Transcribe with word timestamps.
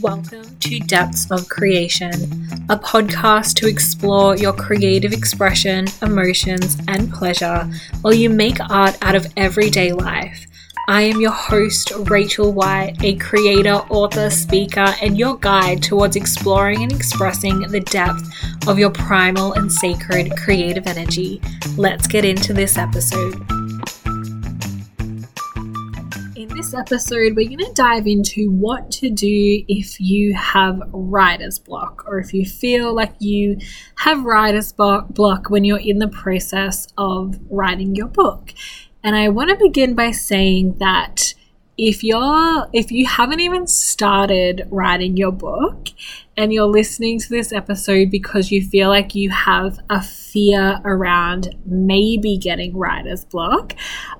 Welcome 0.00 0.58
to 0.58 0.78
Depths 0.80 1.30
of 1.30 1.48
Creation, 1.48 2.12
a 2.68 2.76
podcast 2.76 3.54
to 3.54 3.66
explore 3.66 4.36
your 4.36 4.52
creative 4.52 5.14
expression, 5.14 5.86
emotions, 6.02 6.76
and 6.86 7.10
pleasure 7.10 7.66
while 8.02 8.12
you 8.12 8.28
make 8.28 8.60
art 8.68 8.98
out 9.00 9.14
of 9.14 9.26
everyday 9.38 9.92
life. 9.92 10.46
I 10.86 11.02
am 11.02 11.18
your 11.18 11.32
host, 11.32 11.92
Rachel 12.10 12.52
White, 12.52 13.02
a 13.02 13.16
creator, 13.16 13.76
author, 13.88 14.28
speaker, 14.28 14.94
and 15.00 15.16
your 15.16 15.38
guide 15.38 15.82
towards 15.82 16.14
exploring 16.14 16.82
and 16.82 16.92
expressing 16.92 17.60
the 17.60 17.80
depth 17.80 18.68
of 18.68 18.78
your 18.78 18.90
primal 18.90 19.54
and 19.54 19.72
sacred 19.72 20.36
creative 20.36 20.86
energy. 20.86 21.40
Let's 21.78 22.06
get 22.06 22.26
into 22.26 22.52
this 22.52 22.76
episode. 22.76 23.55
This 26.48 26.74
episode, 26.74 27.34
we're 27.36 27.48
going 27.48 27.58
to 27.58 27.72
dive 27.74 28.06
into 28.06 28.50
what 28.50 28.90
to 28.92 29.10
do 29.10 29.64
if 29.68 30.00
you 30.00 30.34
have 30.34 30.80
writer's 30.92 31.58
block 31.58 32.04
or 32.06 32.18
if 32.18 32.32
you 32.32 32.44
feel 32.44 32.94
like 32.94 33.14
you 33.18 33.58
have 33.96 34.24
writer's 34.24 34.72
block 34.72 35.48
when 35.48 35.64
you're 35.64 35.78
in 35.78 35.98
the 35.98 36.08
process 36.08 36.88
of 36.96 37.38
writing 37.50 37.94
your 37.94 38.08
book. 38.08 38.52
And 39.02 39.14
I 39.14 39.28
want 39.28 39.50
to 39.50 39.56
begin 39.56 39.94
by 39.94 40.10
saying 40.10 40.78
that 40.78 41.34
if 41.78 42.02
you're 42.02 42.68
if 42.72 42.90
you 42.90 43.06
haven't 43.06 43.40
even 43.40 43.66
started 43.66 44.66
writing 44.70 45.16
your 45.16 45.32
book 45.32 45.88
and 46.36 46.52
you're 46.52 46.64
listening 46.64 47.18
to 47.18 47.28
this 47.28 47.52
episode 47.52 48.10
because 48.10 48.50
you 48.50 48.62
feel 48.62 48.88
like 48.88 49.14
you 49.14 49.30
have 49.30 49.78
a 49.90 50.02
fear 50.02 50.80
around 50.84 51.54
maybe 51.66 52.38
getting 52.38 52.76
writer's 52.76 53.24
block, 53.24 53.74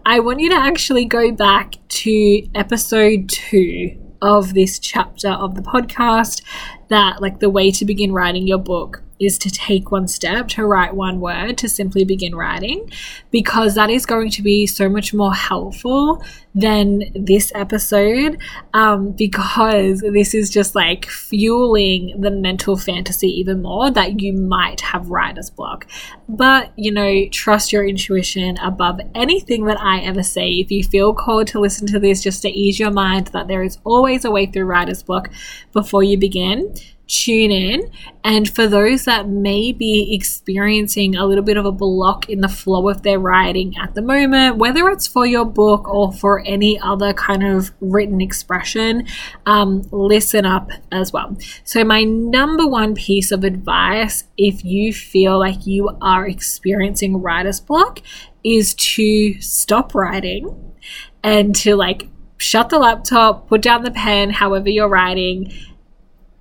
I 0.05 0.21
want 0.21 0.41
you 0.41 0.51
to 0.51 0.57
actually 0.57 1.07
go 1.07 1.33
back 1.33 1.77
to 1.89 2.49
episode 2.55 3.29
2 3.29 4.03
of 4.23 4.55
this 4.55 4.79
chapter 4.79 5.31
of 5.31 5.55
the 5.55 5.63
podcast 5.63 6.43
that 6.89 7.21
like 7.21 7.41
the 7.41 7.51
way 7.51 7.71
to 7.71 7.85
begin 7.85 8.13
writing 8.13 8.47
your 8.47 8.59
book 8.59 9.03
is 9.19 9.39
to 9.39 9.51
take 9.51 9.91
one 9.91 10.09
step, 10.09 10.49
to 10.49 10.65
write 10.65 10.95
one 10.95 11.21
word, 11.21 11.59
to 11.59 11.69
simply 11.69 12.05
begin 12.05 12.35
writing, 12.35 12.91
because 13.31 13.75
that 13.75 13.91
is 13.91 14.07
going 14.07 14.31
to 14.31 14.43
be 14.43 14.67
so 14.67 14.89
much 14.89 15.15
more 15.15 15.35
helpful 15.35 16.23
than 16.55 17.03
this 17.15 17.53
episode. 17.55 18.39
Um, 18.75 19.13
because 19.13 20.01
this 20.01 20.35
is 20.35 20.51
just 20.51 20.75
like 20.75 21.07
fueling 21.07 22.15
the 22.21 22.31
mental 22.31 22.77
fantasy 22.77 23.29
even 23.29 23.63
more 23.63 23.91
that 23.91 24.21
you 24.21 24.33
might 24.33 24.81
have 24.81 25.11
writer's 25.11 25.51
block. 25.51 25.87
But, 26.29 26.73
you 26.77 26.91
know, 26.91 27.27
trust 27.31 27.73
your 27.73 27.87
intuition 27.87 28.57
above 28.59 29.01
anything 29.15 29.65
that 29.67 29.81
I 29.81 30.01
ever 30.01 30.23
say. 30.23 30.51
If 30.51 30.71
you 30.71 30.83
feel 30.85 31.15
called 31.15 31.47
to 31.49 31.61
listen 31.61 31.87
to 31.89 31.99
this, 31.99 32.23
just 32.23 32.43
to 32.43 32.49
ease 32.49 32.79
your 32.79 32.91
mind 32.91 33.29
that 33.29 33.49
there 33.49 33.63
is 33.63 33.79
always 33.85 34.25
a 34.25 34.31
way 34.31 34.47
through 34.47 34.65
writer's 34.65 35.03
block 35.03 35.31
before 35.73 36.03
you 36.03 36.19
begin 36.19 36.75
tune 37.07 37.53
in. 37.53 37.91
And 38.25 38.53
for 38.53 38.67
those 38.67 39.05
that 39.05 39.29
may 39.29 39.73
be 39.73 40.13
experiencing 40.13 41.15
a 41.15 41.25
little 41.25 41.45
bit 41.45 41.57
of 41.57 41.65
a 41.65 41.71
block 41.71 42.29
in 42.29 42.41
the 42.41 42.49
flow 42.49 42.89
of 42.89 43.03
their 43.03 43.21
writing 43.21 43.75
at 43.81 43.95
the 43.95 44.03
moment, 44.03 44.57
whether 44.57 44.89
it's 44.89 45.07
for 45.07 45.25
your 45.25 45.45
book 45.45 45.89
or 45.89 46.13
for 46.13 46.41
any 46.45 46.81
other 46.81 47.13
kind 47.13 47.45
of 47.45 47.73
written 47.81 48.21
expression, 48.21 49.07
um, 49.47 49.83
listen 49.93 50.45
up 50.45 50.71
as 50.91 51.13
well. 51.13 51.37
So, 51.65 51.85
my 51.85 52.03
number 52.03 52.67
one 52.67 52.95
piece 52.95 53.31
of 53.31 53.45
advice 53.45 54.25
if 54.37 54.65
you 54.65 54.93
feel 54.93 55.39
like 55.39 55.67
you 55.67 55.97
are 56.01 56.27
experiencing 56.27 57.23
writer's 57.23 57.61
block 57.61 58.01
is 58.43 58.75
to 58.75 59.41
stop 59.41 59.95
writing 59.95 60.75
and 61.23 61.55
to 61.57 61.77
like 61.77 62.09
shut 62.39 62.69
the 62.69 62.79
laptop, 62.79 63.49
put 63.49 63.63
down 63.63 63.83
the 63.83 63.91
pen, 63.91 64.31
however 64.31 64.69
you're 64.69 64.89
writing 64.89 65.53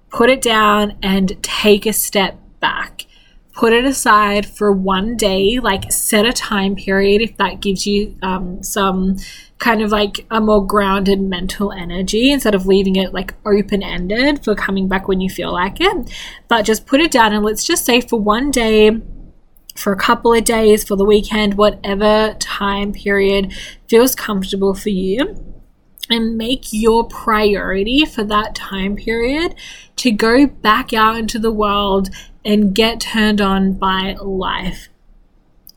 put 0.09 0.30
it 0.30 0.42
down 0.42 0.98
and 1.02 1.42
take 1.44 1.86
a 1.86 1.94
step 1.94 2.39
back. 2.59 3.06
Put 3.53 3.72
it 3.72 3.86
aside 3.86 4.45
for 4.45 4.72
one 4.72 5.16
day, 5.16 5.59
like 5.59 5.92
set 5.92 6.25
a 6.25 6.34
time 6.34 6.75
period 6.75 7.22
if 7.22 7.38
that 7.38 7.62
gives 7.62 7.88
you 7.88 8.18
um, 8.22 8.62
some 8.62 9.18
kind 9.59 9.81
of 9.81 9.91
like 9.91 10.25
a 10.29 10.41
more 10.41 10.66
grounded 10.66 11.22
mental 11.22 11.72
energy 11.72 12.31
instead 12.31 12.53
of 12.53 12.66
leaving 12.66 12.97
it 12.97 13.13
like 13.13 13.34
open 13.46 13.81
ended 13.81 14.44
for 14.44 14.56
coming 14.56 14.90
back 14.90 15.07
when 15.07 15.22
you 15.22 15.29
feel 15.29 15.53
like 15.53 15.78
it. 15.79 16.12
But 16.50 16.63
just 16.63 16.85
put 16.85 17.00
it 17.00 17.12
down 17.12 17.34
and 17.34 17.46
let's 17.46 17.66
just 17.66 17.85
say 17.85 18.02
for 18.02 18.19
one 18.19 18.52
day, 18.52 19.02
for 19.75 19.94
a 19.94 19.97
couple 19.97 20.34
of 20.34 20.44
days, 20.44 20.84
for 20.84 20.96
the 20.97 21.06
weekend, 21.06 21.53
whatever 21.56 22.35
time 22.40 22.91
period 22.91 23.53
feels 23.88 24.16
comfortable 24.16 24.74
for 24.74 24.90
you 24.90 25.54
and 26.09 26.38
make 26.38 26.66
your 26.71 27.05
priority 27.07 28.05
for 28.05 28.23
that 28.23 28.55
time 28.55 28.95
period 28.95 29.55
to 29.95 30.11
go 30.11 30.45
back 30.45 30.93
out 30.93 31.17
into 31.17 31.39
the 31.39 31.51
world 31.51 32.09
and 32.43 32.75
get 32.75 32.99
turned 32.99 33.41
on 33.41 33.73
by 33.73 34.16
life 34.21 34.89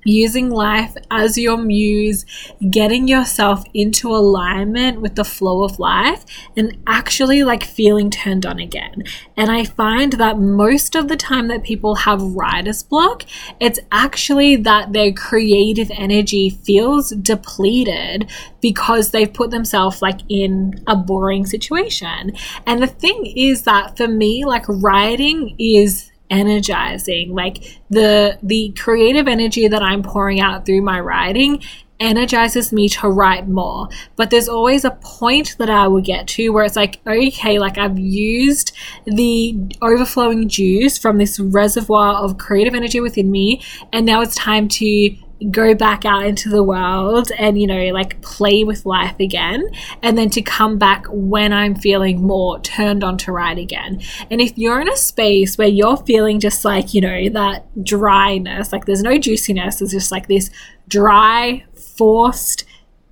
using 0.08 0.50
life 0.50 0.96
as 1.10 1.36
your 1.36 1.58
muse, 1.58 2.24
getting 2.70 3.06
yourself 3.06 3.62
into 3.74 4.08
alignment 4.08 5.00
with 5.00 5.14
the 5.14 5.24
flow 5.24 5.62
of 5.62 5.78
life, 5.78 6.24
and 6.56 6.76
actually 6.86 7.44
like 7.44 7.62
feeling 7.62 8.10
turned 8.10 8.46
on 8.46 8.58
again. 8.58 9.04
And 9.36 9.50
I 9.50 9.64
find 9.64 10.14
that 10.14 10.38
most 10.38 10.94
of 10.94 11.08
the 11.08 11.16
time 11.16 11.48
that 11.48 11.62
people 11.62 11.94
have 11.94 12.22
writer's 12.22 12.82
block, 12.82 13.24
it's 13.60 13.78
actually 13.92 14.56
that 14.56 14.92
their 14.92 15.12
creative 15.12 15.90
energy 15.92 16.50
feels 16.50 17.10
depleted 17.10 18.30
because 18.60 19.10
they've 19.10 19.32
put 19.32 19.50
themselves 19.50 20.02
like 20.02 20.20
in 20.28 20.82
a 20.86 20.96
boring 20.96 21.46
situation. 21.46 22.32
And 22.66 22.82
the 22.82 22.86
thing 22.86 23.26
is 23.36 23.62
that 23.62 23.96
for 23.96 24.08
me, 24.08 24.44
like 24.44 24.64
writing 24.68 25.54
is 25.58 26.07
energizing 26.30 27.34
like 27.34 27.80
the 27.90 28.38
the 28.42 28.70
creative 28.78 29.26
energy 29.26 29.66
that 29.66 29.82
i'm 29.82 30.02
pouring 30.02 30.40
out 30.40 30.66
through 30.66 30.82
my 30.82 31.00
writing 31.00 31.62
energizes 32.00 32.72
me 32.72 32.88
to 32.88 33.08
write 33.08 33.48
more. 33.48 33.88
But 34.16 34.30
there's 34.30 34.48
always 34.48 34.84
a 34.84 34.90
point 34.90 35.56
that 35.58 35.70
i 35.70 35.88
will 35.88 36.00
get 36.00 36.26
to 36.28 36.50
where 36.50 36.64
it's 36.64 36.76
like 36.76 37.00
okay 37.06 37.58
like 37.58 37.78
i've 37.78 37.98
used 37.98 38.72
the 39.04 39.56
overflowing 39.82 40.48
juice 40.48 40.98
from 40.98 41.18
this 41.18 41.38
reservoir 41.40 42.14
of 42.16 42.38
creative 42.38 42.74
energy 42.74 43.00
within 43.00 43.30
me 43.30 43.62
and 43.92 44.06
now 44.06 44.20
it's 44.20 44.34
time 44.34 44.68
to 44.68 45.16
go 45.50 45.74
back 45.74 46.04
out 46.04 46.26
into 46.26 46.48
the 46.48 46.62
world 46.62 47.30
and 47.38 47.60
you 47.60 47.66
know 47.66 47.92
like 47.92 48.20
play 48.22 48.64
with 48.64 48.84
life 48.84 49.20
again 49.20 49.62
and 50.02 50.18
then 50.18 50.28
to 50.28 50.42
come 50.42 50.78
back 50.78 51.04
when 51.08 51.52
i'm 51.52 51.76
feeling 51.76 52.20
more 52.20 52.58
turned 52.60 53.02
on 53.04 53.16
to 53.18 53.32
write 53.32 53.58
again. 53.58 54.00
And 54.30 54.40
if 54.40 54.56
you're 54.56 54.80
in 54.80 54.88
a 54.88 54.96
space 54.96 55.56
where 55.58 55.68
you're 55.68 55.96
feeling 55.96 56.40
just 56.40 56.64
like 56.64 56.94
you 56.94 57.00
know 57.00 57.28
that 57.30 57.66
dryness 57.84 58.72
like 58.72 58.84
there's 58.84 59.02
no 59.02 59.18
juiciness 59.18 59.78
there's 59.78 59.92
just 59.92 60.12
like 60.12 60.28
this 60.28 60.50
dry 60.86 61.64
forced 61.96 62.64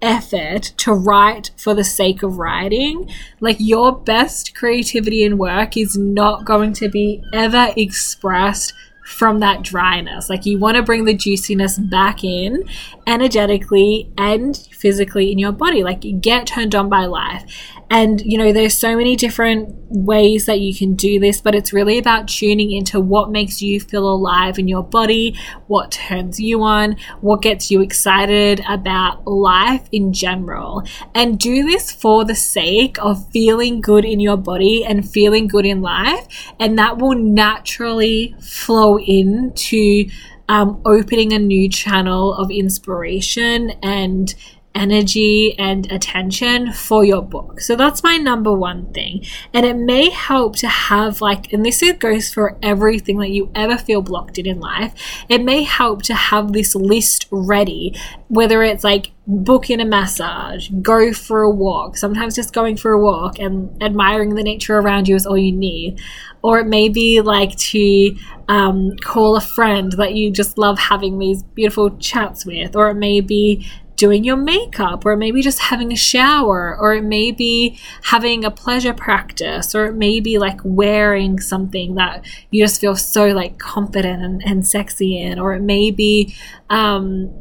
effort 0.03 0.73
to 0.77 0.93
write 0.93 1.51
for 1.57 1.75
the 1.75 1.85
sake 1.85 2.23
of 2.23 2.39
writing 2.39 3.11
like 3.41 3.57
your 3.59 3.97
best 3.97 4.55
creativity 4.55 5.25
and 5.25 5.39
work 5.39 5.77
is 5.77 5.97
not 5.97 6.45
going 6.45 6.73
to 6.73 6.89
be 6.89 7.23
ever 7.33 7.73
expressed 7.77 8.75
from 9.07 9.39
that 9.39 9.63
dryness. 9.63 10.29
Like 10.29 10.45
you 10.45 10.59
want 10.59 10.77
to 10.77 10.83
bring 10.83 11.05
the 11.05 11.15
juiciness 11.15 11.79
back 11.79 12.25
in 12.25 12.65
energetically 13.07 14.13
and 14.19 14.57
physically 14.73 15.31
in 15.31 15.39
your 15.39 15.53
body. 15.53 15.85
Like 15.85 16.05
you 16.05 16.19
get 16.19 16.49
turned 16.49 16.75
on 16.75 16.89
by 16.89 17.07
life. 17.07 17.45
And, 17.89 18.21
you 18.23 18.37
know, 18.37 18.53
there's 18.53 18.77
so 18.77 18.97
many 18.97 19.15
different 19.15 19.73
ways 19.89 20.47
that 20.47 20.59
you 20.59 20.75
can 20.75 20.97
do 20.97 21.21
this, 21.21 21.41
but 21.41 21.55
it's 21.55 21.73
really 21.73 21.99
about 21.99 22.27
tuning 22.27 22.73
into 22.73 23.01
what 23.01 23.31
makes 23.31 23.63
you 23.63 23.79
feel 23.79 24.11
alive 24.11 24.59
in 24.59 24.67
your 24.67 24.83
body, 24.83 25.39
what 25.69 25.93
turns 25.93 26.41
you 26.41 26.65
on, 26.65 26.97
what 27.21 27.43
gets 27.43 27.71
you 27.71 27.81
excited 27.81 28.61
about 28.69 29.25
life 29.25 29.89
in 29.93 30.13
general. 30.13 30.83
And 31.15 31.39
do 31.39 31.63
this 31.63 31.93
for 31.93 32.25
the 32.25 32.35
sake 32.35 32.99
of 33.01 33.31
feeling 33.31 33.81
good 33.81 34.05
in 34.05 34.19
your 34.19 34.37
body 34.37 34.85
and 34.85 35.09
feeling 35.09 35.47
good 35.47 35.65
in 35.65 35.81
life. 35.81 36.27
And 36.59 36.77
that 36.81 36.99
will 36.99 37.15
naturally 37.15 38.35
flow 38.41 38.96
into 38.99 40.09
um, 40.49 40.81
opening 40.85 41.33
a 41.33 41.39
new 41.39 41.69
channel 41.69 42.35
of 42.35 42.51
inspiration 42.51 43.71
and 43.83 44.35
energy 44.77 45.59
and 45.59 45.91
attention 45.91 46.73
for 46.73 47.05
your 47.05 47.23
book. 47.23 47.61
So 47.61 47.75
that's 47.75 48.03
my 48.03 48.19
number 48.19 48.53
one 48.53 48.93
thing. 48.93 49.25
And 49.55 49.65
it 49.65 49.77
may 49.77 50.11
help 50.11 50.57
to 50.57 50.69
have, 50.69 51.21
like, 51.21 51.53
and 51.53 51.65
this 51.65 51.83
goes 51.99 52.33
for 52.33 52.59
everything 52.63 53.19
that 53.19 53.31
you 53.31 53.51
ever 53.55 53.79
feel 53.79 54.03
blocked 54.03 54.39
in 54.39 54.47
in 54.47 54.61
life, 54.61 54.93
it 55.29 55.43
may 55.43 55.63
help 55.63 56.03
to 56.03 56.15
have 56.15 56.53
this 56.53 56.75
list 56.75 57.27
ready, 57.31 57.95
whether 58.29 58.63
it's 58.63 58.85
like 58.85 59.13
book 59.27 59.71
in 59.71 59.81
a 59.81 59.85
massage, 59.85 60.69
go 60.83 61.13
for 61.13 61.43
a 61.43 61.51
walk. 61.51 61.97
Sometimes 61.97 62.37
just 62.37 62.53
going 62.53 62.77
for 62.77 62.93
a 62.93 63.01
walk 63.01 63.39
and 63.39 63.83
admiring 63.83 64.35
the 64.35 64.43
nature 64.43 64.77
around 64.77 65.09
you 65.09 65.17
is 65.17 65.27
all 65.27 65.39
you 65.39 65.53
need. 65.53 66.01
Or 66.47 66.61
it 66.61 66.67
may 66.67 66.89
be 66.89 67.21
like 67.21 67.57
to 67.73 68.17
um, 68.47 68.97
call 69.03 69.37
a 69.37 69.41
friend 69.41 69.91
that 69.93 70.15
you 70.15 70.31
just 70.31 70.59
love 70.59 70.79
having 70.79 71.19
these 71.19 71.43
beautiful 71.43 71.91
chats 71.99 72.47
with. 72.47 72.77
Or 72.77 72.89
it 72.91 72.95
may 72.95 73.21
be 73.21 73.67
doing 73.97 74.25
your 74.25 74.37
makeup, 74.37 75.05
or 75.05 75.17
maybe 75.17 75.43
just 75.43 75.59
having 75.59 75.91
a 75.93 75.97
shower, 75.97 76.77
or 76.79 76.95
it 76.95 77.03
may 77.03 77.33
be 77.33 77.79
having 78.03 78.45
a 78.45 78.51
pleasure 78.51 78.93
practice, 78.95 79.75
or 79.75 79.87
it 79.87 79.95
may 79.95 80.21
be 80.21 80.39
like 80.39 80.61
wearing 80.63 81.41
something 81.41 81.95
that 81.95 82.25
you 82.51 82.63
just 82.63 82.81
feel 82.81 82.95
so 82.95 83.27
like 83.29 83.59
confident 83.59 84.23
and, 84.23 84.43
and 84.45 84.67
sexy 84.67 85.19
in, 85.19 85.39
or 85.39 85.55
it 85.55 85.63
may 85.63 85.91
be 85.91 86.35
um, 86.71 87.33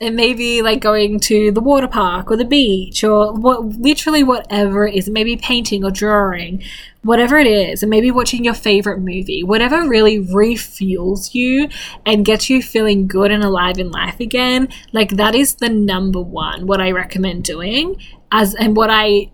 it 0.00 0.12
may 0.12 0.34
be 0.34 0.60
like 0.60 0.80
going 0.80 1.20
to 1.20 1.52
the 1.52 1.60
water 1.60 1.86
park 1.86 2.30
or 2.30 2.36
the 2.36 2.44
beach 2.44 3.04
or 3.04 3.32
what 3.32 3.64
literally 3.64 4.22
whatever 4.22 4.86
it 4.86 4.94
is. 4.94 5.08
Maybe 5.08 5.36
painting 5.36 5.84
or 5.84 5.90
drawing 5.90 6.62
whatever 7.02 7.38
it 7.38 7.46
is. 7.46 7.82
And 7.82 7.90
maybe 7.90 8.10
watching 8.10 8.44
your 8.44 8.54
favorite 8.54 8.98
movie. 8.98 9.44
Whatever 9.44 9.88
really 9.88 10.18
refuels 10.18 11.34
you 11.34 11.68
and 12.04 12.24
gets 12.24 12.50
you 12.50 12.60
feeling 12.60 13.06
good 13.06 13.30
and 13.30 13.44
alive 13.44 13.78
in 13.78 13.90
life 13.90 14.18
again 14.20 14.68
like 14.92 15.10
that 15.10 15.34
is 15.34 15.54
the 15.56 15.68
number 15.68 16.20
one 16.20 16.66
what 16.66 16.80
i 16.80 16.90
recommend 16.90 17.44
doing. 17.44 17.96
As 18.32 18.54
and 18.54 18.76
what 18.76 18.90
i 18.90 19.30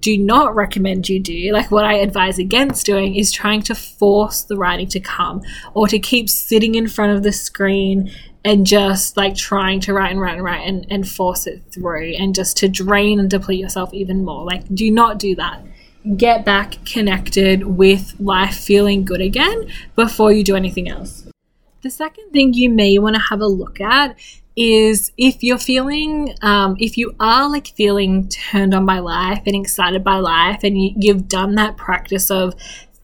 do 0.00 0.16
not 0.16 0.54
recommend 0.54 1.10
you 1.10 1.20
do, 1.20 1.52
like 1.52 1.70
what 1.70 1.84
I 1.84 1.94
advise 1.94 2.38
against 2.38 2.86
doing, 2.86 3.16
is 3.16 3.30
trying 3.30 3.60
to 3.64 3.74
force 3.74 4.42
the 4.42 4.56
writing 4.56 4.88
to 4.88 4.98
come 4.98 5.42
or 5.74 5.88
to 5.88 5.98
keep 5.98 6.30
sitting 6.30 6.74
in 6.74 6.88
front 6.88 7.12
of 7.14 7.22
the 7.22 7.32
screen 7.32 8.10
and 8.44 8.66
just 8.66 9.16
like 9.16 9.34
trying 9.34 9.80
to 9.80 9.94
write 9.94 10.10
and 10.10 10.20
write 10.20 10.34
and 10.34 10.44
write 10.44 10.66
and, 10.68 10.86
and 10.90 11.08
force 11.08 11.46
it 11.46 11.62
through 11.72 12.14
and 12.18 12.34
just 12.34 12.56
to 12.58 12.68
drain 12.68 13.18
and 13.18 13.30
deplete 13.30 13.58
yourself 13.58 13.92
even 13.94 14.24
more. 14.24 14.44
Like, 14.44 14.72
do 14.74 14.90
not 14.90 15.18
do 15.18 15.34
that. 15.36 15.62
Get 16.16 16.44
back 16.44 16.84
connected 16.84 17.66
with 17.66 18.14
life 18.20 18.54
feeling 18.54 19.04
good 19.04 19.22
again 19.22 19.70
before 19.96 20.32
you 20.32 20.44
do 20.44 20.54
anything 20.54 20.88
else. 20.90 21.26
The 21.80 21.90
second 21.90 22.30
thing 22.32 22.52
you 22.52 22.68
may 22.68 22.98
want 22.98 23.16
to 23.16 23.22
have 23.22 23.40
a 23.40 23.46
look 23.46 23.80
at 23.80 24.16
is 24.56 25.10
if 25.16 25.42
you're 25.42 25.58
feeling, 25.58 26.34
um, 26.42 26.76
if 26.78 26.96
you 26.96 27.14
are 27.18 27.48
like 27.48 27.68
feeling 27.68 28.28
turned 28.28 28.74
on 28.74 28.86
by 28.86 28.98
life 28.98 29.42
and 29.46 29.56
excited 29.56 30.04
by 30.04 30.16
life, 30.16 30.60
and 30.62 30.80
you, 30.80 30.92
you've 30.96 31.28
done 31.28 31.54
that 31.56 31.76
practice 31.76 32.30
of 32.30 32.54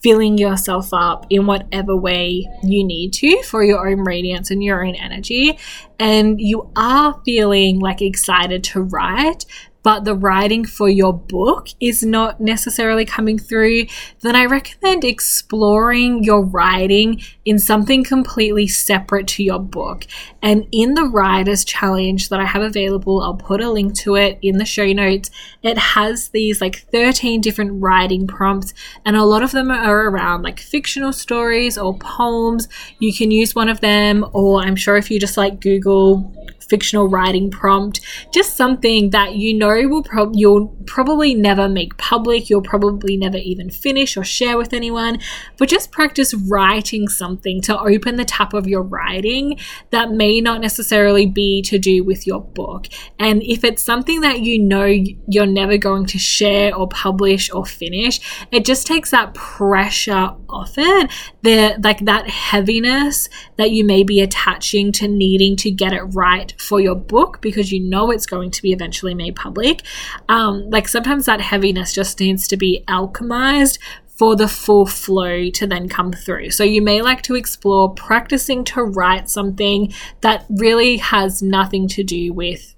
filling 0.02 0.38
yourself 0.38 0.92
up 0.92 1.26
in 1.30 1.46
whatever 1.46 1.94
way 1.94 2.48
you 2.62 2.82
need 2.82 3.12
to 3.12 3.42
for 3.42 3.62
your 3.62 3.88
own 3.88 4.00
radiance 4.00 4.50
and 4.50 4.64
your 4.64 4.84
own 4.84 4.94
energy. 4.94 5.58
And 5.98 6.40
you 6.40 6.70
are 6.74 7.20
feeling 7.24 7.80
like 7.80 8.00
excited 8.00 8.64
to 8.64 8.82
write, 8.82 9.44
but 9.82 10.04
the 10.04 10.14
writing 10.14 10.64
for 10.64 10.88
your 10.88 11.12
book 11.12 11.68
is 11.80 12.02
not 12.02 12.40
necessarily 12.40 13.04
coming 13.04 13.38
through, 13.38 13.86
then 14.20 14.36
I 14.36 14.44
recommend 14.44 15.04
exploring 15.04 16.22
your 16.22 16.44
writing 16.44 17.22
in 17.44 17.58
something 17.58 18.04
completely 18.04 18.66
separate 18.68 19.26
to 19.28 19.42
your 19.42 19.58
book. 19.58 20.06
And 20.42 20.66
in 20.72 20.94
the 20.94 21.04
Writers 21.04 21.64
Challenge 21.64 22.28
that 22.28 22.40
I 22.40 22.44
have 22.44 22.62
available, 22.62 23.22
I'll 23.22 23.34
put 23.34 23.60
a 23.60 23.70
link 23.70 23.94
to 24.00 24.16
it 24.16 24.38
in 24.42 24.58
the 24.58 24.64
show 24.64 24.92
notes. 24.92 25.30
It 25.62 25.78
has 25.78 26.28
these 26.28 26.60
like 26.60 26.86
13 26.90 27.40
different 27.40 27.82
writing 27.82 28.26
prompts, 28.26 28.74
and 29.04 29.16
a 29.16 29.24
lot 29.24 29.42
of 29.42 29.52
them 29.52 29.70
are 29.70 30.08
around 30.08 30.42
like 30.42 30.60
fictional 30.60 31.12
stories 31.12 31.78
or 31.78 31.96
poems. 31.98 32.68
You 32.98 33.14
can 33.14 33.30
use 33.30 33.54
one 33.54 33.68
of 33.68 33.80
them, 33.80 34.26
or 34.32 34.60
I'm 34.60 34.76
sure 34.76 34.96
if 34.96 35.10
you 35.10 35.18
just 35.18 35.36
like 35.36 35.60
Google 35.60 36.34
fictional 36.70 37.08
writing 37.08 37.50
prompt, 37.50 38.00
just 38.32 38.56
something 38.56 39.10
that 39.10 39.34
you 39.34 39.52
know 39.52 39.88
will 39.88 40.02
pro- 40.02 40.32
you'll 40.32 40.68
probably 40.86 41.34
never 41.34 41.68
make 41.68 41.96
public, 41.98 42.48
you'll 42.48 42.62
probably 42.62 43.16
never 43.16 43.36
even 43.36 43.68
finish 43.68 44.16
or 44.16 44.24
share 44.24 44.56
with 44.56 44.72
anyone, 44.72 45.18
but 45.58 45.68
just 45.68 45.90
practice 45.90 46.32
writing 46.32 47.08
something 47.08 47.60
to 47.60 47.78
open 47.78 48.16
the 48.16 48.24
tap 48.24 48.54
of 48.54 48.66
your 48.66 48.82
writing 48.82 49.58
that 49.90 50.10
may 50.10 50.40
not 50.40 50.60
necessarily 50.60 51.26
be 51.26 51.60
to 51.62 51.78
do 51.78 52.04
with 52.04 52.26
your 52.26 52.40
book. 52.40 52.86
And 53.18 53.42
if 53.42 53.64
it's 53.64 53.82
something 53.82 54.20
that 54.20 54.40
you 54.40 54.58
know 54.58 54.84
you're 54.84 55.46
never 55.46 55.76
going 55.76 56.06
to 56.06 56.18
share 56.18 56.74
or 56.74 56.88
publish 56.88 57.50
or 57.52 57.64
finish, 57.66 58.20
it 58.52 58.64
just 58.64 58.86
takes 58.86 59.10
that 59.10 59.34
pressure 59.34 60.34
off 60.48 60.74
it, 60.76 61.10
the 61.42 61.76
like 61.82 62.00
that 62.00 62.28
heaviness 62.28 63.28
that 63.56 63.70
you 63.70 63.84
may 63.84 64.02
be 64.02 64.20
attaching 64.20 64.92
to 64.92 65.08
needing 65.08 65.56
to 65.56 65.70
get 65.70 65.92
it 65.92 66.02
right 66.02 66.54
for 66.60 66.80
your 66.80 66.94
book 66.94 67.40
because 67.40 67.72
you 67.72 67.80
know 67.80 68.10
it's 68.10 68.26
going 68.26 68.50
to 68.50 68.62
be 68.62 68.72
eventually 68.72 69.14
made 69.14 69.36
public. 69.36 69.82
Um, 70.28 70.68
like 70.70 70.88
sometimes 70.88 71.26
that 71.26 71.40
heaviness 71.40 71.92
just 71.92 72.20
needs 72.20 72.46
to 72.48 72.56
be 72.56 72.84
alchemized 72.88 73.78
for 74.20 74.36
the 74.36 74.48
full 74.48 74.84
flow 74.84 75.48
to 75.48 75.66
then 75.66 75.88
come 75.88 76.12
through. 76.12 76.50
So 76.50 76.62
you 76.62 76.82
may 76.82 77.00
like 77.00 77.22
to 77.22 77.34
explore 77.34 77.94
practicing 77.94 78.64
to 78.64 78.82
write 78.82 79.30
something 79.30 79.94
that 80.20 80.44
really 80.50 80.98
has 80.98 81.42
nothing 81.42 81.88
to 81.88 82.04
do 82.04 82.32
with 82.32 82.74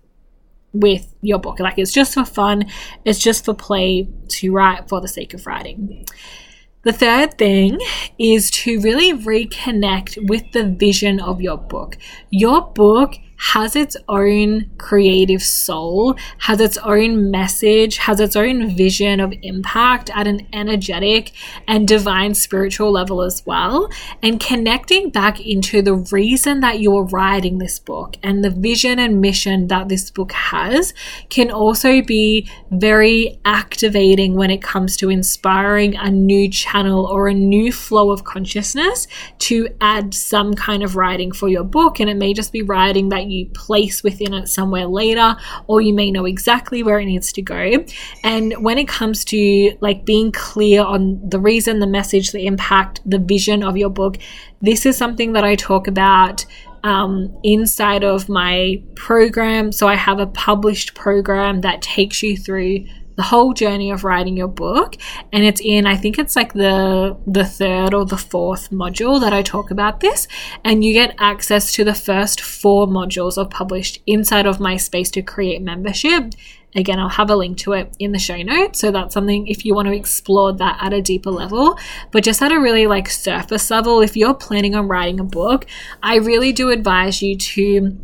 with 0.73 1.13
your 1.21 1.39
book. 1.39 1.59
Like 1.59 1.79
it's 1.79 1.93
just 1.93 2.15
for 2.15 2.25
fun, 2.25 2.67
it's 3.05 3.19
just 3.19 3.45
for 3.45 3.55
play 3.55 4.09
to 4.29 4.53
write 4.53 4.89
for 4.89 5.01
the 5.01 5.09
sake 5.09 5.35
of 5.35 5.47
writing. 5.47 6.07
The 6.85 6.93
third 6.93 7.39
thing 7.39 7.81
is 8.19 8.51
to 8.63 8.81
really 8.81 9.13
reconnect 9.13 10.29
with 10.29 10.51
the 10.53 10.65
vision 10.65 11.21
of 11.21 11.41
your 11.41 11.57
book. 11.57 11.97
Your 12.31 12.63
book 12.73 13.15
has 13.43 13.75
its 13.75 13.97
own 14.09 14.71
creative 14.79 15.43
soul, 15.43 16.15
has 16.39 16.61
its 16.61 16.79
own 16.79 17.29
message, 17.29 17.97
has 17.97 18.21
its 18.21 18.37
own 18.37 18.75
vision 18.77 19.19
of 19.19 19.35
impact 19.43 20.11
at 20.15 20.29
an 20.29 20.47
energetic 20.53 21.33
and 21.67 21.89
divine 21.89 22.35
spiritual 22.35 22.93
level 22.93 23.21
as 23.21 23.45
well. 23.45 23.91
And 24.23 24.39
connecting 24.39 25.11
back 25.11 25.45
into 25.45 25.83
the 25.83 25.95
reason 25.95 26.61
that 26.61 26.79
you're 26.79 27.07
writing 27.07 27.59
this 27.59 27.81
book 27.81 28.17
and 28.23 28.45
the 28.45 28.51
vision 28.51 29.01
and 29.01 29.21
mission 29.21 29.67
that 29.67 29.89
this 29.89 30.09
book 30.09 30.31
has 30.31 30.95
can 31.29 31.51
also 31.51 32.01
be 32.01 32.49
very 32.71 33.41
activating 33.45 34.35
when 34.37 34.51
it 34.51 34.63
comes 34.63 34.97
to 34.99 35.11
inspiring 35.11 35.97
a 35.97 36.13
new 36.13 36.49
channel 36.49 37.07
or 37.07 37.27
a 37.27 37.35
new 37.35 37.73
flow 37.73 38.13
of 38.13 38.23
consciousness 38.23 39.09
to 39.39 39.69
add 39.81 40.15
some 40.15 40.55
kind 40.55 40.85
of 40.85 40.95
writing 40.95 41.33
for 41.33 41.49
your 41.49 41.65
book. 41.65 41.99
And 41.99 42.09
it 42.09 42.17
may 42.17 42.33
just 42.33 42.53
be 42.53 42.63
writing 42.63 43.09
that 43.09 43.32
you 43.33 43.47
place 43.51 44.03
within 44.03 44.35
it 44.35 44.49
somewhere 44.49 44.87
later, 44.87 45.37
or 45.67 45.81
you 45.81 45.95
may 45.95 46.11
know 46.11 46.25
exactly 46.25 46.83
where 46.83 46.99
it 46.99 47.07
needs 47.07 47.33
to 47.33 47.43
go. 47.43 47.85
And 48.23 48.55
when 48.63 48.79
it 48.79 48.89
comes 48.89 49.25
to 49.27 49.77
like 49.81 50.05
being 50.05 50.33
clear 50.33 50.83
on 50.83 51.21
the 51.29 51.41
reason, 51.41 51.81
the 51.81 51.87
message, 51.87 52.33
the 52.33 52.47
impact, 52.47 53.01
the 53.05 53.19
vision 53.19 53.63
of 53.63 53.77
your 53.77 53.91
book, 53.91 54.19
this 54.61 54.87
is 54.87 54.97
something 54.97 55.33
that 55.33 55.45
I 55.45 55.57
talk 55.57 55.89
about 55.89 56.45
um, 56.85 57.37
inside 57.43 58.05
of 58.05 58.29
my 58.29 58.83
program. 58.97 59.73
So 59.73 59.87
I 59.89 59.95
have 59.95 60.19
a 60.19 60.27
published 60.27 60.95
program 60.95 61.61
that 61.61 61.83
takes 61.83 62.23
you 62.23 62.37
through 62.37 62.87
the 63.17 63.23
whole 63.23 63.53
journey 63.53 63.91
of 63.91 64.05
writing 64.05 64.37
your 64.37 64.49
book. 64.49 64.97
And 65.33 65.45
it's 65.45 65.61
in 65.61 65.87
i 65.87 65.97
think 65.97 66.19
it's 66.19 66.37
like 66.37 66.53
the 66.53 67.17
the 67.27 67.45
third 67.45 67.95
or 67.95 68.05
the 68.05 68.17
fourth 68.17 68.71
module 68.71 69.21
that 69.21 69.33
i 69.33 69.43
talk 69.43 69.71
about 69.71 70.01
this. 70.01 70.29
And 70.65 70.85
you 70.85 70.93
get 70.93 71.15
access 71.19 71.73
to 71.75 71.85
the 71.85 71.95
first 71.95 72.41
four 72.41 72.87
modules 72.87 73.37
of 73.37 73.51
published 73.51 74.01
inside 74.07 74.47
of 74.47 74.61
my 74.61 74.77
space 74.77 75.11
to 75.13 75.23
create 75.23 75.63
membership. 75.63 76.33
Again 76.75 76.99
i'll 76.99 77.09
have 77.11 77.31
a 77.31 77.37
link 77.37 77.59
to 77.59 77.73
it 77.73 77.95
in 77.99 78.13
the 78.13 78.19
show 78.19 78.41
notes. 78.43 78.81
So 78.81 78.91
that's 78.91 79.15
something 79.15 79.47
if 79.47 79.65
you 79.65 79.75
want 79.75 79.89
to 79.89 79.95
explore 79.95 80.53
that 80.55 80.79
at 80.81 80.93
a 80.93 81.03
deeper 81.03 81.31
level. 81.31 81.79
But 82.11 82.25
just 82.25 82.43
at 82.43 82.53
a 82.53 82.61
really 82.61 82.87
like 82.87 83.09
surface 83.09 83.71
level 83.71 84.01
if 84.01 84.17
you're 84.17 84.35
planning 84.35 84.75
on 84.75 84.89
writing 84.89 85.21
a 85.21 85.25
book 85.25 85.67
i 86.03 86.17
really 86.17 86.53
do 86.53 86.71
advise 86.71 87.23
you 87.23 87.37
to 87.37 87.99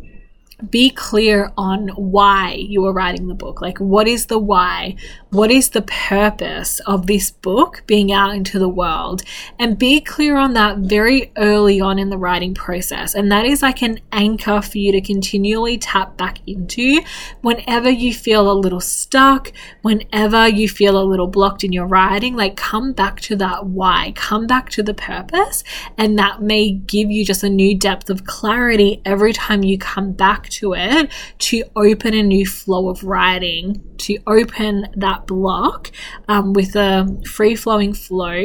be 0.70 0.90
clear 0.90 1.52
on 1.56 1.88
why 1.90 2.54
you 2.54 2.84
are 2.84 2.92
writing 2.92 3.28
the 3.28 3.34
book. 3.34 3.60
Like, 3.60 3.78
what 3.78 4.08
is 4.08 4.26
the 4.26 4.40
why? 4.40 4.96
What 5.30 5.52
is 5.52 5.70
the 5.70 5.82
purpose 5.82 6.80
of 6.80 7.06
this 7.06 7.30
book 7.30 7.84
being 7.86 8.10
out 8.12 8.34
into 8.34 8.58
the 8.58 8.68
world? 8.68 9.22
And 9.58 9.78
be 9.78 10.00
clear 10.00 10.36
on 10.36 10.54
that 10.54 10.78
very 10.78 11.30
early 11.36 11.80
on 11.80 11.98
in 11.98 12.10
the 12.10 12.18
writing 12.18 12.54
process. 12.54 13.14
And 13.14 13.30
that 13.30 13.46
is 13.46 13.62
like 13.62 13.82
an 13.82 14.00
anchor 14.10 14.60
for 14.60 14.78
you 14.78 14.90
to 14.92 15.00
continually 15.00 15.78
tap 15.78 16.16
back 16.16 16.40
into 16.46 17.02
whenever 17.42 17.88
you 17.88 18.12
feel 18.12 18.50
a 18.50 18.52
little 18.52 18.80
stuck, 18.80 19.52
whenever 19.82 20.48
you 20.48 20.68
feel 20.68 21.00
a 21.00 21.04
little 21.04 21.28
blocked 21.28 21.62
in 21.62 21.72
your 21.72 21.86
writing. 21.86 22.34
Like, 22.34 22.56
come 22.56 22.92
back 22.92 23.20
to 23.22 23.36
that 23.36 23.66
why, 23.66 24.12
come 24.16 24.48
back 24.48 24.70
to 24.70 24.82
the 24.82 24.94
purpose. 24.94 25.62
And 25.96 26.18
that 26.18 26.42
may 26.42 26.72
give 26.72 27.12
you 27.12 27.24
just 27.24 27.44
a 27.44 27.48
new 27.48 27.78
depth 27.78 28.10
of 28.10 28.24
clarity 28.24 29.00
every 29.04 29.32
time 29.32 29.62
you 29.62 29.78
come 29.78 30.12
back 30.12 30.47
to 30.50 30.74
it 30.74 31.10
to 31.38 31.64
open 31.76 32.14
a 32.14 32.22
new 32.22 32.46
flow 32.46 32.88
of 32.88 33.04
writing, 33.04 33.82
to 33.98 34.18
open 34.26 34.86
that 34.96 35.26
block 35.26 35.90
um, 36.28 36.52
with 36.52 36.76
a 36.76 37.20
free 37.26 37.54
flowing 37.54 37.92
flow 37.92 38.44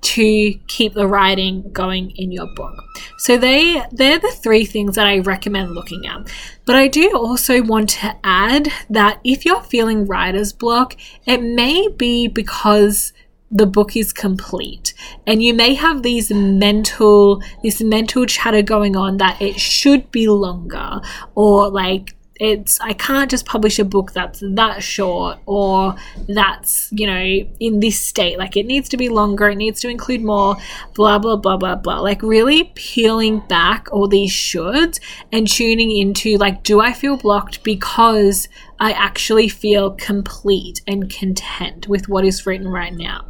to 0.00 0.54
keep 0.66 0.94
the 0.94 1.06
writing 1.06 1.70
going 1.72 2.10
in 2.16 2.32
your 2.32 2.46
book. 2.54 2.74
So 3.18 3.36
they 3.36 3.82
they're 3.92 4.18
the 4.18 4.36
three 4.42 4.64
things 4.64 4.96
that 4.96 5.06
I 5.06 5.18
recommend 5.18 5.72
looking 5.72 6.06
at. 6.06 6.30
But 6.64 6.76
I 6.76 6.88
do 6.88 7.16
also 7.16 7.62
want 7.62 7.88
to 7.90 8.16
add 8.22 8.68
that 8.88 9.20
if 9.24 9.44
you're 9.44 9.62
feeling 9.62 10.06
writer's 10.06 10.52
block, 10.52 10.96
it 11.26 11.42
may 11.42 11.88
be 11.88 12.28
because 12.28 13.12
the 13.52 13.66
book 13.66 13.94
is 13.96 14.12
complete 14.12 14.94
and 15.26 15.42
you 15.42 15.52
may 15.52 15.74
have 15.74 16.02
these 16.02 16.32
mental 16.32 17.42
this 17.62 17.82
mental 17.82 18.24
chatter 18.24 18.62
going 18.62 18.96
on 18.96 19.18
that 19.18 19.40
it 19.42 19.60
should 19.60 20.10
be 20.10 20.26
longer 20.26 21.00
or 21.34 21.68
like 21.68 22.16
it's 22.42 22.80
I 22.80 22.92
can't 22.94 23.30
just 23.30 23.46
publish 23.46 23.78
a 23.78 23.84
book 23.84 24.12
that's 24.12 24.42
that 24.54 24.82
short 24.82 25.38
or 25.46 25.94
that's, 26.28 26.88
you 26.90 27.06
know, 27.06 27.48
in 27.60 27.78
this 27.78 28.00
state. 28.00 28.36
Like 28.36 28.56
it 28.56 28.66
needs 28.66 28.88
to 28.88 28.96
be 28.96 29.08
longer, 29.08 29.48
it 29.48 29.56
needs 29.56 29.80
to 29.82 29.88
include 29.88 30.22
more, 30.22 30.56
blah 30.94 31.20
blah 31.20 31.36
blah 31.36 31.56
blah 31.56 31.76
blah. 31.76 32.00
Like 32.00 32.20
really 32.20 32.72
peeling 32.74 33.40
back 33.48 33.86
all 33.92 34.08
these 34.08 34.32
shoulds 34.32 34.98
and 35.30 35.46
tuning 35.46 35.96
into 35.96 36.36
like 36.36 36.64
do 36.64 36.80
I 36.80 36.92
feel 36.92 37.16
blocked 37.16 37.62
because 37.62 38.48
I 38.82 38.90
actually 38.90 39.48
feel 39.48 39.92
complete 39.92 40.82
and 40.88 41.08
content 41.08 41.86
with 41.86 42.08
what 42.08 42.24
is 42.24 42.44
written 42.44 42.66
right 42.66 42.92
now. 42.92 43.24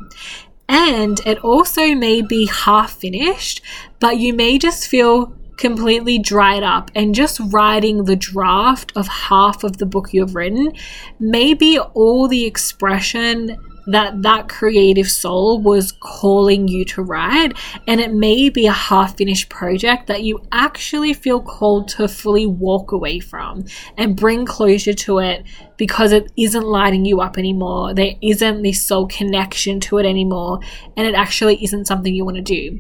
And 0.67 1.21
it 1.27 1.45
also 1.45 1.95
may 1.95 2.23
be 2.23 2.47
half 2.47 2.95
finished, 2.95 3.61
but 4.01 4.17
you 4.17 4.33
may 4.33 4.57
just 4.57 4.89
feel 4.89 5.35
completely 5.59 6.19
dried 6.19 6.63
up 6.63 6.91
and 6.95 7.15
just 7.15 7.39
writing 7.51 8.05
the 8.05 8.17
draft 8.17 8.93
of 8.97 9.07
half 9.07 9.63
of 9.63 9.77
the 9.77 9.85
book 9.85 10.15
you've 10.15 10.35
written, 10.35 10.73
maybe 11.21 11.79
all 11.79 12.29
the 12.29 12.47
expression 12.47 13.59
that 13.87 14.23
that 14.23 14.49
creative 14.49 15.11
soul 15.11 15.61
was 15.61 15.93
calling 16.01 16.69
you 16.69 16.85
to 16.85 17.03
write 17.03 17.53
and 17.87 18.01
it 18.01 18.13
may 18.13 18.49
be 18.49 18.67
a 18.67 18.73
half 18.73 19.17
finished 19.17 19.49
project 19.49 20.07
that 20.07 20.23
you 20.23 20.41
actually 20.53 21.13
feel 21.13 21.41
called 21.41 21.89
to 21.89 22.07
fully 22.09 22.47
walk 22.47 22.93
away 22.93 23.19
from 23.19 23.65
and 23.97 24.17
bring 24.17 24.47
closure 24.47 24.93
to 24.93 25.19
it 25.19 25.45
because 25.77 26.13
it 26.13 26.31
isn't 26.37 26.65
lighting 26.65 27.05
you 27.05 27.21
up 27.21 27.37
anymore. 27.37 27.93
There 27.93 28.15
isn't 28.23 28.63
this 28.63 28.85
soul 28.85 29.09
connection 29.09 29.81
to 29.81 29.99
it 29.99 30.07
anymore. 30.07 30.61
And 30.97 31.07
it 31.07 31.15
actually 31.15 31.63
isn't 31.65 31.87
something 31.87 32.15
you 32.15 32.25
want 32.25 32.37
to 32.37 32.43
do 32.43 32.79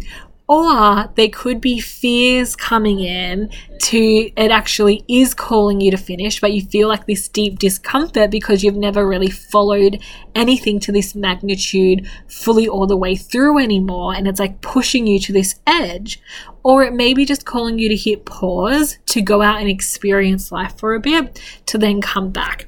or 0.52 1.10
there 1.14 1.30
could 1.30 1.62
be 1.62 1.80
fears 1.80 2.54
coming 2.54 3.00
in 3.00 3.48
to 3.78 3.98
it 4.36 4.50
actually 4.50 5.02
is 5.08 5.32
calling 5.32 5.80
you 5.80 5.90
to 5.90 5.96
finish, 5.96 6.42
but 6.42 6.52
you 6.52 6.60
feel 6.60 6.88
like 6.88 7.06
this 7.06 7.26
deep 7.26 7.58
discomfort 7.58 8.30
because 8.30 8.62
you've 8.62 8.76
never 8.76 9.08
really 9.08 9.30
followed 9.30 9.98
anything 10.34 10.78
to 10.78 10.92
this 10.92 11.14
magnitude 11.14 12.06
fully 12.28 12.68
all 12.68 12.86
the 12.86 12.98
way 12.98 13.16
through 13.16 13.58
anymore. 13.58 14.14
And 14.14 14.28
it's 14.28 14.38
like 14.38 14.60
pushing 14.60 15.06
you 15.06 15.18
to 15.20 15.32
this 15.32 15.58
edge. 15.66 16.20
Or 16.62 16.82
it 16.82 16.92
may 16.92 17.14
be 17.14 17.24
just 17.24 17.46
calling 17.46 17.78
you 17.78 17.88
to 17.88 17.96
hit 17.96 18.26
pause 18.26 18.98
to 19.06 19.22
go 19.22 19.40
out 19.40 19.58
and 19.58 19.70
experience 19.70 20.52
life 20.52 20.76
for 20.76 20.92
a 20.92 21.00
bit 21.00 21.40
to 21.64 21.78
then 21.78 22.02
come 22.02 22.30
back. 22.30 22.66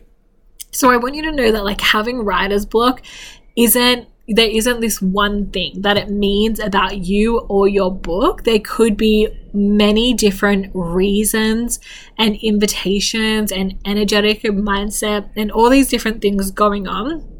So 0.70 0.90
I 0.90 0.96
want 0.96 1.16
you 1.16 1.22
to 1.24 1.32
know 1.32 1.52
that 1.52 1.64
like 1.64 1.82
having 1.82 2.24
writer's 2.24 2.64
block 2.64 3.02
isn't 3.56 4.08
there 4.26 4.48
isn't 4.48 4.80
this 4.80 5.02
one 5.02 5.50
thing 5.50 5.82
that 5.82 5.96
it 5.96 6.08
means 6.08 6.58
about 6.58 6.98
you 6.98 7.40
or 7.40 7.68
your 7.68 7.92
book. 7.92 8.44
There 8.44 8.58
could 8.58 8.96
be 8.96 9.28
many 9.52 10.14
different 10.14 10.70
reasons 10.74 11.78
and 12.16 12.36
invitations 12.36 13.52
and 13.52 13.78
energetic 13.84 14.42
mindset 14.42 15.28
and 15.36 15.52
all 15.52 15.68
these 15.68 15.88
different 15.88 16.22
things 16.22 16.50
going 16.50 16.88
on 16.88 17.33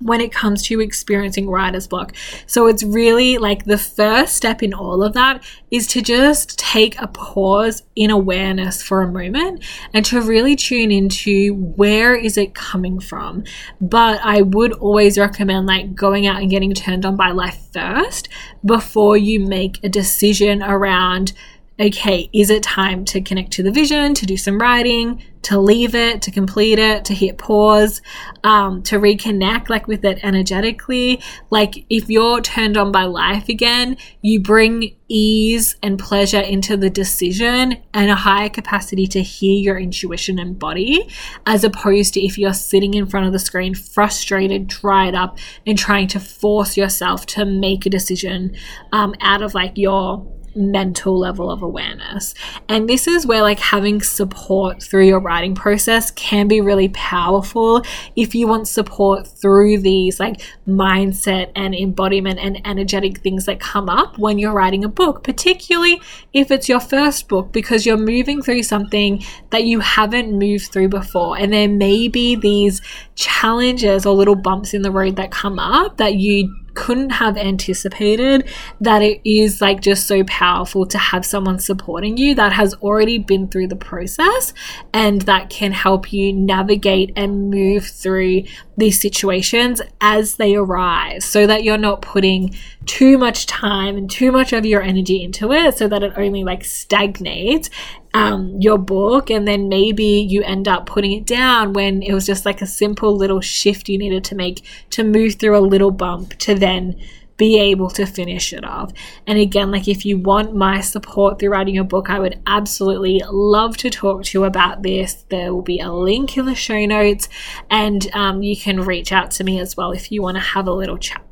when 0.00 0.20
it 0.20 0.32
comes 0.32 0.62
to 0.62 0.80
experiencing 0.80 1.48
writer's 1.48 1.86
block. 1.86 2.14
So 2.46 2.66
it's 2.66 2.82
really 2.82 3.38
like 3.38 3.64
the 3.64 3.78
first 3.78 4.34
step 4.34 4.62
in 4.62 4.72
all 4.72 5.02
of 5.02 5.12
that 5.14 5.44
is 5.70 5.86
to 5.88 6.00
just 6.00 6.58
take 6.58 7.00
a 7.00 7.06
pause 7.08 7.82
in 7.94 8.10
awareness 8.10 8.82
for 8.82 9.02
a 9.02 9.10
moment 9.10 9.62
and 9.92 10.04
to 10.06 10.20
really 10.20 10.56
tune 10.56 10.90
into 10.90 11.54
where 11.54 12.14
is 12.14 12.38
it 12.38 12.54
coming 12.54 12.98
from. 12.98 13.44
But 13.80 14.20
I 14.24 14.42
would 14.42 14.72
always 14.72 15.18
recommend 15.18 15.66
like 15.66 15.94
going 15.94 16.26
out 16.26 16.40
and 16.40 16.50
getting 16.50 16.72
turned 16.72 17.04
on 17.04 17.16
by 17.16 17.30
life 17.30 17.68
first 17.72 18.28
before 18.64 19.16
you 19.16 19.40
make 19.40 19.82
a 19.84 19.88
decision 19.88 20.62
around 20.62 21.32
okay, 21.80 22.28
is 22.32 22.50
it 22.50 22.62
time 22.62 23.04
to 23.06 23.22
connect 23.22 23.52
to 23.52 23.62
the 23.62 23.70
vision, 23.70 24.12
to 24.12 24.26
do 24.26 24.36
some 24.36 24.60
writing, 24.60 25.22
to 25.42 25.58
leave 25.58 25.94
it, 25.94 26.20
to 26.20 26.30
complete 26.30 26.78
it, 26.78 27.06
to 27.06 27.14
hit 27.14 27.38
pause, 27.38 28.02
um, 28.44 28.82
to 28.82 28.98
reconnect 28.98 29.70
like 29.70 29.88
with 29.88 30.04
it 30.04 30.22
energetically? 30.22 31.22
Like 31.48 31.86
if 31.88 32.10
you're 32.10 32.42
turned 32.42 32.76
on 32.76 32.92
by 32.92 33.04
life 33.04 33.48
again, 33.48 33.96
you 34.20 34.40
bring 34.40 34.94
ease 35.08 35.76
and 35.82 35.98
pleasure 35.98 36.40
into 36.40 36.76
the 36.76 36.90
decision 36.90 37.78
and 37.94 38.10
a 38.10 38.14
higher 38.14 38.50
capacity 38.50 39.06
to 39.06 39.22
hear 39.22 39.58
your 39.58 39.78
intuition 39.78 40.38
and 40.38 40.58
body, 40.58 41.08
as 41.46 41.64
opposed 41.64 42.12
to 42.14 42.20
if 42.24 42.36
you're 42.36 42.52
sitting 42.52 42.92
in 42.92 43.06
front 43.06 43.26
of 43.26 43.32
the 43.32 43.38
screen, 43.38 43.74
frustrated, 43.74 44.66
dried 44.66 45.14
up, 45.14 45.38
and 45.66 45.78
trying 45.78 46.08
to 46.08 46.20
force 46.20 46.76
yourself 46.76 47.24
to 47.24 47.46
make 47.46 47.86
a 47.86 47.90
decision 47.90 48.54
um, 48.92 49.14
out 49.22 49.40
of 49.40 49.54
like 49.54 49.72
your 49.76 50.26
mental 50.54 51.18
level 51.18 51.50
of 51.50 51.62
awareness. 51.62 52.34
And 52.68 52.88
this 52.88 53.06
is 53.06 53.26
where 53.26 53.42
like 53.42 53.58
having 53.58 54.02
support 54.02 54.82
through 54.82 55.06
your 55.06 55.20
writing 55.20 55.54
process 55.54 56.10
can 56.10 56.48
be 56.48 56.60
really 56.60 56.88
powerful 56.90 57.82
if 58.16 58.34
you 58.34 58.46
want 58.46 58.68
support 58.68 59.26
through 59.26 59.78
these 59.78 60.20
like 60.20 60.40
mindset 60.66 61.50
and 61.54 61.74
embodiment 61.74 62.38
and 62.38 62.64
energetic 62.66 63.18
things 63.18 63.46
that 63.46 63.60
come 63.60 63.88
up 63.88 64.18
when 64.18 64.38
you're 64.38 64.52
writing 64.52 64.84
a 64.84 64.88
book, 64.88 65.22
particularly 65.22 66.00
if 66.32 66.50
it's 66.50 66.68
your 66.68 66.80
first 66.80 67.28
book 67.28 67.52
because 67.52 67.86
you're 67.86 67.96
moving 67.96 68.42
through 68.42 68.62
something 68.62 69.22
that 69.50 69.64
you 69.64 69.80
haven't 69.80 70.36
moved 70.38 70.72
through 70.72 70.88
before 70.88 71.36
and 71.38 71.52
there 71.52 71.68
may 71.68 72.08
be 72.08 72.34
these 72.36 72.80
challenges 73.14 74.06
or 74.06 74.14
little 74.14 74.34
bumps 74.34 74.74
in 74.74 74.82
the 74.82 74.90
road 74.90 75.16
that 75.16 75.30
come 75.30 75.58
up 75.58 75.96
that 75.98 76.14
you 76.14 76.54
couldn't 76.74 77.10
have 77.10 77.36
anticipated 77.36 78.48
that 78.80 79.02
it 79.02 79.20
is 79.24 79.60
like 79.60 79.80
just 79.80 80.06
so 80.06 80.24
powerful 80.24 80.86
to 80.86 80.98
have 80.98 81.24
someone 81.24 81.58
supporting 81.58 82.16
you 82.16 82.34
that 82.34 82.52
has 82.52 82.74
already 82.74 83.18
been 83.18 83.48
through 83.48 83.68
the 83.68 83.76
process 83.76 84.52
and 84.92 85.22
that 85.22 85.50
can 85.50 85.72
help 85.72 86.12
you 86.12 86.32
navigate 86.32 87.12
and 87.16 87.50
move 87.50 87.86
through 87.86 88.42
these 88.80 89.00
situations 89.00 89.80
as 90.00 90.36
they 90.36 90.54
arise 90.56 91.24
so 91.24 91.46
that 91.46 91.62
you're 91.62 91.78
not 91.78 92.02
putting 92.02 92.54
too 92.86 93.16
much 93.16 93.46
time 93.46 93.96
and 93.96 94.10
too 94.10 94.32
much 94.32 94.52
of 94.52 94.66
your 94.66 94.82
energy 94.82 95.22
into 95.22 95.52
it 95.52 95.78
so 95.78 95.86
that 95.86 96.02
it 96.02 96.12
only 96.16 96.42
like 96.42 96.64
stagnates 96.64 97.70
um, 98.14 98.56
your 98.58 98.78
book. 98.78 99.30
And 99.30 99.46
then 99.46 99.68
maybe 99.68 100.04
you 100.04 100.42
end 100.42 100.66
up 100.66 100.86
putting 100.86 101.12
it 101.12 101.26
down 101.26 101.72
when 101.72 102.02
it 102.02 102.12
was 102.12 102.26
just 102.26 102.44
like 102.44 102.60
a 102.60 102.66
simple 102.66 103.16
little 103.16 103.40
shift 103.40 103.88
you 103.88 103.98
needed 103.98 104.24
to 104.24 104.34
make 104.34 104.64
to 104.90 105.04
move 105.04 105.36
through 105.36 105.56
a 105.56 105.60
little 105.60 105.90
bump 105.90 106.34
to 106.38 106.54
then 106.54 107.00
be 107.40 107.58
able 107.58 107.88
to 107.88 108.04
finish 108.04 108.52
it 108.52 108.62
off. 108.64 108.92
And 109.26 109.38
again, 109.38 109.70
like 109.70 109.88
if 109.88 110.04
you 110.04 110.18
want 110.18 110.54
my 110.54 110.82
support 110.82 111.38
through 111.38 111.48
writing 111.48 111.78
a 111.78 111.84
book, 111.84 112.10
I 112.10 112.18
would 112.18 112.38
absolutely 112.46 113.22
love 113.30 113.78
to 113.78 113.88
talk 113.88 114.24
to 114.24 114.38
you 114.38 114.44
about 114.44 114.82
this. 114.82 115.24
There 115.30 115.54
will 115.54 115.62
be 115.62 115.80
a 115.80 115.90
link 115.90 116.36
in 116.36 116.44
the 116.44 116.54
show 116.54 116.84
notes, 116.84 117.30
and 117.70 118.06
um, 118.12 118.42
you 118.42 118.58
can 118.58 118.82
reach 118.82 119.10
out 119.10 119.30
to 119.32 119.44
me 119.44 119.58
as 119.58 119.74
well 119.74 119.90
if 119.92 120.12
you 120.12 120.20
want 120.20 120.36
to 120.36 120.42
have 120.42 120.68
a 120.68 120.72
little 120.72 120.98
chat. 120.98 121.24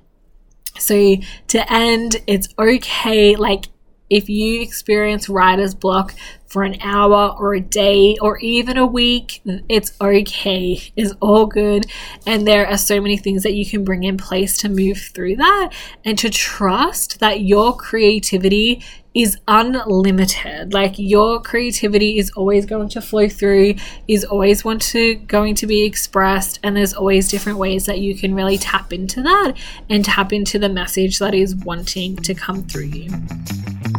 So, 0.78 1.16
to 1.48 1.70
end, 1.72 2.22
it's 2.26 2.48
okay. 2.58 3.36
Like, 3.36 3.66
if 4.10 4.28
you 4.28 4.60
experience 4.60 5.28
writer's 5.28 5.74
block 5.74 6.14
for 6.46 6.62
an 6.62 6.78
hour 6.80 7.36
or 7.38 7.54
a 7.54 7.60
day 7.60 8.16
or 8.22 8.38
even 8.38 8.78
a 8.78 8.86
week, 8.86 9.42
it's 9.68 9.92
okay. 10.00 10.80
It's 10.96 11.12
all 11.20 11.44
good. 11.46 11.86
And 12.26 12.46
there 12.46 12.66
are 12.66 12.78
so 12.78 13.00
many 13.00 13.18
things 13.18 13.42
that 13.42 13.52
you 13.52 13.66
can 13.66 13.84
bring 13.84 14.04
in 14.04 14.16
place 14.16 14.56
to 14.58 14.68
move 14.68 14.98
through 14.98 15.36
that 15.36 15.70
and 16.04 16.18
to 16.18 16.30
trust 16.30 17.20
that 17.20 17.42
your 17.42 17.76
creativity 17.76 18.82
is 19.14 19.36
unlimited. 19.48 20.72
Like 20.72 20.94
your 20.96 21.42
creativity 21.42 22.18
is 22.18 22.30
always 22.30 22.64
going 22.64 22.88
to 22.90 23.00
flow 23.00 23.28
through, 23.28 23.74
is 24.06 24.24
always 24.24 24.64
want 24.64 24.80
to 24.82 25.16
going 25.16 25.54
to 25.56 25.66
be 25.66 25.84
expressed, 25.84 26.60
and 26.62 26.76
there's 26.76 26.94
always 26.94 27.28
different 27.28 27.58
ways 27.58 27.86
that 27.86 27.98
you 27.98 28.14
can 28.14 28.34
really 28.34 28.58
tap 28.58 28.92
into 28.92 29.22
that 29.22 29.54
and 29.90 30.04
tap 30.04 30.32
into 30.32 30.58
the 30.58 30.68
message 30.68 31.18
that 31.18 31.34
is 31.34 31.56
wanting 31.56 32.16
to 32.16 32.34
come 32.34 32.62
through 32.64 32.84
you. 32.84 33.10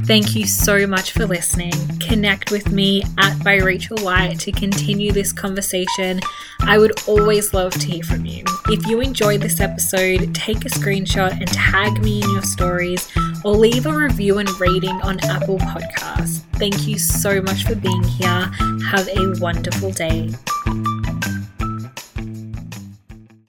Thank 0.09 0.35
you 0.35 0.47
so 0.47 0.87
much 0.87 1.11
for 1.11 1.27
listening. 1.27 1.71
Connect 1.99 2.49
with 2.49 2.71
me 2.71 3.03
at 3.19 3.43
by 3.43 3.57
Rachel 3.57 3.95
White 3.99 4.39
to 4.39 4.51
continue 4.51 5.11
this 5.11 5.31
conversation. 5.31 6.19
I 6.61 6.79
would 6.79 6.99
always 7.07 7.53
love 7.53 7.73
to 7.73 7.85
hear 7.85 8.03
from 8.03 8.25
you. 8.25 8.43
If 8.69 8.87
you 8.87 9.01
enjoyed 9.01 9.41
this 9.41 9.59
episode, 9.59 10.33
take 10.33 10.65
a 10.65 10.69
screenshot 10.69 11.33
and 11.33 11.47
tag 11.49 12.03
me 12.03 12.23
in 12.23 12.29
your 12.31 12.41
stories 12.41 13.07
or 13.45 13.53
leave 13.53 13.85
a 13.85 13.95
review 13.95 14.39
and 14.39 14.49
rating 14.59 14.99
on 15.03 15.19
Apple 15.25 15.59
Podcasts. 15.59 16.39
Thank 16.53 16.87
you 16.87 16.97
so 16.97 17.39
much 17.43 17.65
for 17.65 17.75
being 17.75 18.03
here. 18.03 18.49
Have 18.89 19.07
a 19.09 19.39
wonderful 19.39 19.91
day. 19.91 20.31